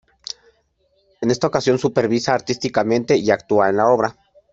En 1.21 1.29
esta 1.29 1.45
ocasión 1.45 1.77
supervisa 1.77 2.33
artísticamente 2.33 3.17
y 3.17 3.29
actúa 3.29 3.69
en 3.69 3.77
la 3.77 3.85
obra. 3.87 4.17